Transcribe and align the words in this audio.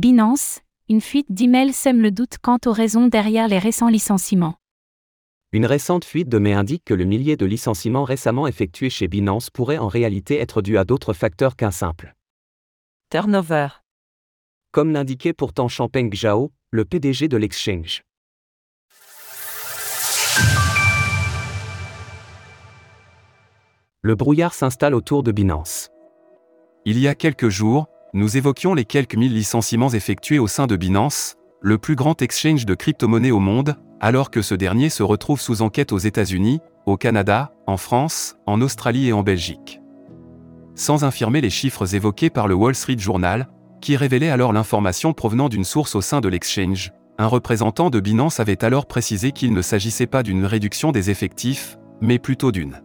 Binance, 0.00 0.60
une 0.88 1.02
fuite 1.02 1.30
d'emails 1.30 1.74
sème 1.74 2.00
le 2.00 2.10
doute 2.10 2.38
quant 2.40 2.56
aux 2.64 2.72
raisons 2.72 3.08
derrière 3.08 3.48
les 3.48 3.58
récents 3.58 3.90
licenciements. 3.90 4.54
Une 5.52 5.66
récente 5.66 6.06
fuite 6.06 6.30
de 6.30 6.38
mai 6.38 6.54
indique 6.54 6.84
que 6.86 6.94
le 6.94 7.04
millier 7.04 7.36
de 7.36 7.44
licenciements 7.44 8.04
récemment 8.04 8.46
effectués 8.46 8.88
chez 8.88 9.08
Binance 9.08 9.50
pourrait 9.50 9.76
en 9.76 9.88
réalité 9.88 10.38
être 10.38 10.62
dû 10.62 10.78
à 10.78 10.84
d'autres 10.86 11.12
facteurs 11.12 11.54
qu'un 11.54 11.70
simple 11.70 12.14
turnover. 13.10 13.68
Comme 14.72 14.90
l'indiquait 14.90 15.34
pourtant 15.34 15.68
Champagne 15.68 16.10
Zhao, 16.14 16.50
le 16.70 16.86
PDG 16.86 17.28
de 17.28 17.36
l'exchange. 17.36 18.02
Le 24.00 24.14
brouillard 24.14 24.54
s'installe 24.54 24.94
autour 24.94 25.22
de 25.22 25.30
Binance. 25.30 25.90
Il 26.86 26.98
y 26.98 27.06
a 27.06 27.14
quelques 27.14 27.50
jours, 27.50 27.86
nous 28.12 28.36
évoquions 28.36 28.74
les 28.74 28.84
quelques 28.84 29.14
mille 29.14 29.34
licenciements 29.34 29.90
effectués 29.90 30.38
au 30.38 30.48
sein 30.48 30.66
de 30.66 30.76
Binance, 30.76 31.36
le 31.60 31.78
plus 31.78 31.94
grand 31.94 32.22
exchange 32.22 32.66
de 32.66 32.74
crypto-monnaies 32.74 33.30
au 33.30 33.38
monde, 33.38 33.76
alors 34.00 34.30
que 34.30 34.42
ce 34.42 34.54
dernier 34.54 34.88
se 34.88 35.02
retrouve 35.02 35.40
sous 35.40 35.62
enquête 35.62 35.92
aux 35.92 35.98
États-Unis, 35.98 36.60
au 36.86 36.96
Canada, 36.96 37.52
en 37.66 37.76
France, 37.76 38.36
en 38.46 38.60
Australie 38.62 39.08
et 39.08 39.12
en 39.12 39.22
Belgique. 39.22 39.80
Sans 40.74 41.04
infirmer 41.04 41.40
les 41.40 41.50
chiffres 41.50 41.94
évoqués 41.94 42.30
par 42.30 42.48
le 42.48 42.54
Wall 42.54 42.74
Street 42.74 42.98
Journal, 42.98 43.48
qui 43.80 43.96
révélait 43.96 44.30
alors 44.30 44.52
l'information 44.52 45.12
provenant 45.12 45.48
d'une 45.48 45.64
source 45.64 45.94
au 45.94 46.00
sein 46.00 46.20
de 46.20 46.28
l'exchange, 46.28 46.92
un 47.18 47.26
représentant 47.26 47.90
de 47.90 48.00
Binance 48.00 48.40
avait 48.40 48.64
alors 48.64 48.86
précisé 48.86 49.30
qu'il 49.32 49.52
ne 49.52 49.62
s'agissait 49.62 50.06
pas 50.06 50.22
d'une 50.22 50.46
réduction 50.46 50.90
des 50.90 51.10
effectifs, 51.10 51.76
mais 52.00 52.18
plutôt 52.18 52.50
d'une 52.50 52.80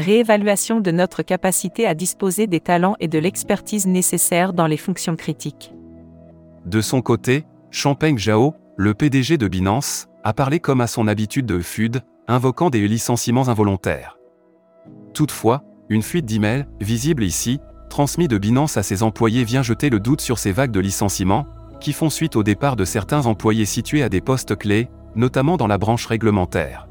réévaluation 0.00 0.80
de 0.80 0.90
notre 0.90 1.22
capacité 1.22 1.86
à 1.86 1.94
disposer 1.94 2.46
des 2.46 2.60
talents 2.60 2.96
et 3.00 3.08
de 3.08 3.18
l'expertise 3.18 3.86
nécessaires 3.86 4.52
dans 4.52 4.66
les 4.66 4.76
fonctions 4.76 5.16
critiques. 5.16 5.72
De 6.66 6.80
son 6.80 7.00
côté, 7.02 7.44
Champagne 7.70 8.18
Zhao, 8.18 8.54
le 8.76 8.94
PDG 8.94 9.38
de 9.38 9.48
Binance, 9.48 10.08
a 10.24 10.32
parlé 10.32 10.60
comme 10.60 10.80
à 10.80 10.86
son 10.86 11.06
habitude 11.06 11.46
de 11.46 11.60
FUD, 11.60 12.02
invoquant 12.28 12.70
des 12.70 12.86
licenciements 12.86 13.48
involontaires. 13.48 14.18
Toutefois, 15.14 15.62
une 15.88 16.02
fuite 16.02 16.26
d'emails, 16.26 16.66
visible 16.80 17.24
ici, 17.24 17.60
transmis 17.88 18.28
de 18.28 18.38
Binance 18.38 18.76
à 18.76 18.82
ses 18.82 19.02
employés 19.02 19.44
vient 19.44 19.62
jeter 19.62 19.90
le 19.90 20.00
doute 20.00 20.20
sur 20.20 20.38
ces 20.38 20.52
vagues 20.52 20.70
de 20.70 20.80
licenciements, 20.80 21.46
qui 21.80 21.92
font 21.92 22.10
suite 22.10 22.36
au 22.36 22.42
départ 22.42 22.76
de 22.76 22.84
certains 22.84 23.26
employés 23.26 23.64
situés 23.64 24.02
à 24.02 24.08
des 24.08 24.20
postes 24.20 24.56
clés, 24.56 24.88
notamment 25.16 25.56
dans 25.56 25.66
la 25.66 25.78
branche 25.78 26.06
réglementaire. 26.06 26.86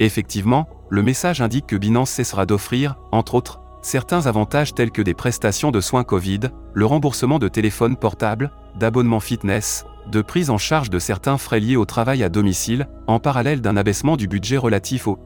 Effectivement, 0.00 0.68
le 0.94 1.02
message 1.02 1.40
indique 1.40 1.66
que 1.66 1.74
Binance 1.74 2.10
cessera 2.10 2.46
d'offrir, 2.46 2.94
entre 3.10 3.34
autres, 3.34 3.60
certains 3.82 4.28
avantages 4.28 4.74
tels 4.74 4.92
que 4.92 5.02
des 5.02 5.12
prestations 5.12 5.72
de 5.72 5.80
soins 5.80 6.04
Covid, 6.04 6.38
le 6.72 6.86
remboursement 6.86 7.40
de 7.40 7.48
téléphones 7.48 7.96
portables, 7.96 8.52
d'abonnements 8.78 9.18
fitness, 9.18 9.86
de 10.06 10.22
prise 10.22 10.50
en 10.50 10.56
charge 10.56 10.90
de 10.90 11.00
certains 11.00 11.36
frais 11.36 11.58
liés 11.58 11.74
au 11.74 11.84
travail 11.84 12.22
à 12.22 12.28
domicile, 12.28 12.86
en 13.08 13.18
parallèle 13.18 13.60
d'un 13.60 13.76
abaissement 13.76 14.16
du 14.16 14.28
budget 14.28 14.56
relatif 14.56 15.08
au 15.08 15.18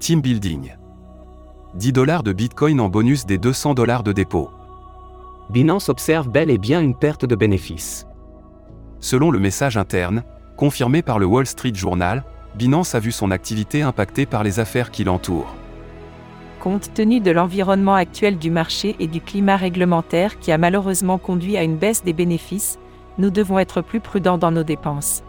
team 0.00 0.20
building. 0.20 0.74
10 1.76 1.92
dollars 1.92 2.24
de 2.24 2.32
Bitcoin 2.32 2.80
en 2.80 2.88
bonus 2.88 3.26
des 3.26 3.38
200 3.38 3.74
dollars 3.74 4.02
de 4.02 4.10
dépôt. 4.10 4.50
Binance 5.50 5.88
observe 5.88 6.28
bel 6.28 6.50
et 6.50 6.58
bien 6.58 6.80
une 6.80 6.96
perte 6.96 7.24
de 7.24 7.36
bénéfices. 7.36 8.08
Selon 8.98 9.30
le 9.30 9.38
message 9.38 9.76
interne, 9.76 10.24
confirmé 10.56 11.02
par 11.02 11.20
le 11.20 11.26
Wall 11.26 11.46
Street 11.46 11.74
Journal, 11.76 12.24
Binance 12.54 12.94
a 12.94 13.00
vu 13.00 13.12
son 13.12 13.30
activité 13.30 13.82
impactée 13.82 14.26
par 14.26 14.42
les 14.42 14.58
affaires 14.60 14.90
qui 14.90 15.04
l'entourent. 15.04 15.54
Compte 16.60 16.92
tenu 16.92 17.20
de 17.20 17.30
l'environnement 17.30 17.94
actuel 17.94 18.36
du 18.36 18.50
marché 18.50 18.96
et 18.98 19.06
du 19.06 19.20
climat 19.20 19.56
réglementaire 19.56 20.38
qui 20.38 20.52
a 20.52 20.58
malheureusement 20.58 21.16
conduit 21.16 21.56
à 21.56 21.62
une 21.62 21.76
baisse 21.76 22.04
des 22.04 22.12
bénéfices, 22.12 22.78
nous 23.18 23.30
devons 23.30 23.58
être 23.58 23.80
plus 23.80 24.00
prudents 24.00 24.38
dans 24.38 24.50
nos 24.50 24.64
dépenses. 24.64 25.22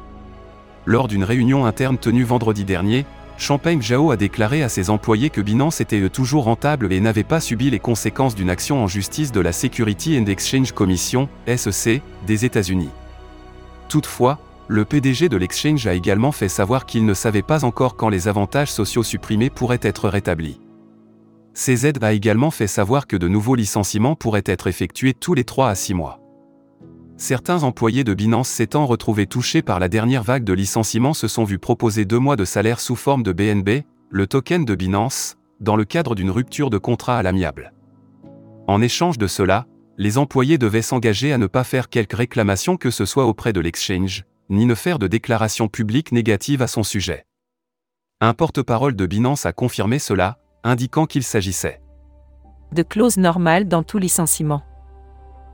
Lors 0.86 1.08
d'une 1.08 1.24
réunion 1.24 1.66
interne 1.66 1.98
tenue 1.98 2.24
vendredi 2.24 2.66
dernier, 2.66 3.06
Champagne 3.38 3.82
Zhao 3.82 4.12
a 4.12 4.18
déclaré 4.18 4.62
à 4.62 4.70
ses 4.70 4.90
employés 4.90 5.30
que 5.30 5.42
Binance 5.42 5.82
était 5.82 6.10
toujours 6.10 6.44
rentable 6.44 6.92
et 6.92 7.00
n'avait 7.00 7.24
pas 7.24 7.40
subi 7.40 7.70
les 7.70 7.80
conséquences 7.80 8.36
d'une 8.36 8.50
action 8.50 8.84
en 8.84 8.88
justice 8.88 9.32
de 9.32 9.40
la 9.40 9.52
Security 9.52 10.20
and 10.20 10.26
Exchange 10.26 10.74
Commission, 10.74 11.30
SEC, 11.48 12.02
des 12.28 12.46
États-Unis. 12.46 12.90
Toutefois, 13.90 14.38
le 14.72 14.86
PDG 14.86 15.28
de 15.28 15.36
l'exchange 15.36 15.86
a 15.86 15.94
également 15.94 16.32
fait 16.32 16.48
savoir 16.48 16.86
qu'il 16.86 17.06
ne 17.06 17.14
savait 17.14 17.42
pas 17.42 17.66
encore 17.66 17.98
quand 17.98 18.08
les 18.08 18.30
avantages 18.30 18.72
sociaux 18.72 19.04
supprimés 19.04 19.50
pourraient 19.50 19.82
être 19.82 20.08
rétablis. 20.08 20.62
CZ 21.54 21.92
a 22.02 22.14
également 22.14 22.52
fait 22.52 22.68
savoir 22.68 23.06
que 23.06 23.18
de 23.18 23.28
nouveaux 23.28 23.56
licenciements 23.56 24.16
pourraient 24.16 24.46
être 24.46 24.68
effectués 24.68 25.14
tous 25.14 25.34
les 25.34 25.44
3 25.44 25.68
à 25.68 25.76
6 25.76 25.94
mois. 25.94 26.22
Certains 27.18 27.64
employés 27.64 28.06
de 28.06 28.14
Binance 28.14 28.48
s'étant 28.48 28.86
retrouvés 28.86 29.28
touchés 29.28 29.62
par 29.62 29.78
la 29.78 29.90
dernière 29.90 30.24
vague 30.24 30.46
de 30.46 30.54
licenciements 30.54 31.14
se 31.14 31.28
sont 31.28 31.44
vus 31.44 31.60
proposer 31.60 32.06
deux 32.06 32.20
mois 32.20 32.38
de 32.38 32.46
salaire 32.46 32.80
sous 32.80 32.96
forme 32.96 33.24
de 33.24 33.34
BNB, 33.34 33.84
le 34.10 34.26
token 34.26 34.64
de 34.64 34.76
Binance, 34.76 35.36
dans 35.60 35.76
le 35.76 35.84
cadre 35.84 36.16
d'une 36.16 36.32
rupture 36.32 36.70
de 36.70 36.78
contrat 36.78 37.18
à 37.18 37.24
l'amiable. 37.24 37.74
En 38.70 38.82
échange 38.82 39.18
de 39.18 39.28
cela, 39.28 39.66
les 39.98 40.18
employés 40.18 40.58
devaient 40.58 40.82
s'engager 40.82 41.34
à 41.34 41.38
ne 41.38 41.48
pas 41.48 41.66
faire 41.66 41.90
quelque 41.90 42.16
réclamation 42.16 42.78
que 42.78 42.90
ce 42.90 43.04
soit 43.04 43.26
auprès 43.26 43.52
de 43.52 43.60
l'exchange, 43.60 44.24
ni 44.52 44.68
ne 44.68 44.76
faire 44.76 45.00
de 45.00 45.08
déclaration 45.08 45.68
publique 45.68 46.12
négative 46.12 46.62
à 46.62 46.68
son 46.68 46.84
sujet. 46.84 47.26
Un 48.20 48.36
porte-parole 48.36 48.96
de 48.96 49.08
Binance 49.08 49.48
a 49.48 49.54
confirmé 49.54 49.98
cela, 49.98 50.38
indiquant 50.64 51.08
qu'il 51.08 51.24
s'agissait 51.24 51.82
de 52.72 52.84
clauses 52.84 53.18
normales 53.18 53.68
dans 53.68 53.84
tout 53.84 53.98
licenciement. 53.98 54.64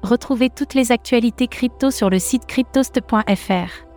Retrouvez 0.03 0.49
toutes 0.49 0.73
les 0.73 0.91
actualités 0.91 1.47
crypto 1.47 1.91
sur 1.91 2.09
le 2.09 2.19
site 2.19 2.45
cryptost.fr. 2.45 3.87